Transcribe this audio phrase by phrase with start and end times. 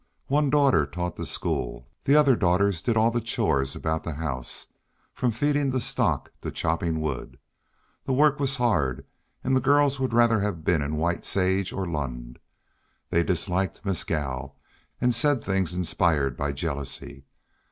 [0.29, 4.65] One daughter taught the school, the other daughters did all the chores about the house,
[5.13, 7.37] from feeding the stock to chopping wood.
[8.05, 9.05] The work was hard,
[9.43, 12.39] and the girls would rather have been in White Sage or Lund.
[13.11, 14.55] They disliked Mescal,
[14.99, 17.25] and said things inspired by jealousy.